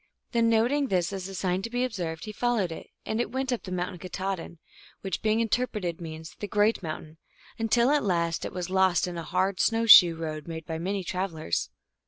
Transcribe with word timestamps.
Then 0.31 0.49
noting 0.49 0.87
this, 0.87 1.13
as 1.13 1.27
a 1.27 1.35
sign 1.35 1.61
to 1.61 1.69
be 1.69 1.85
ob 1.85 1.93
served, 1.93 2.25
he 2.25 2.31
followed 2.31 2.71
it, 2.71 2.89
and 3.05 3.21
it 3.21 3.31
went 3.31 3.53
up 3.53 3.61
the 3.61 3.71
mountain, 3.71 3.99
Katahdin, 3.99 4.57
which, 5.01 5.21
being 5.21 5.39
interpreted, 5.41 6.01
means" 6.01 6.33
the 6.39 6.47
great 6.47 6.81
mountain," 6.81 7.19
until 7.59 7.91
at 7.91 8.03
last 8.03 8.43
it 8.43 8.51
was 8.51 8.71
lost 8.71 9.05
in 9.07 9.15
a 9.15 9.21
hard 9.23 9.59
snow 9.59 9.85
*shoe 9.85 10.15
road 10.15 10.47
made 10.47 10.65
by 10.65 10.79
many 10.79 11.03
travelers. 11.03 11.69